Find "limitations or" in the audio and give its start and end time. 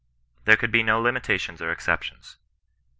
0.99-1.71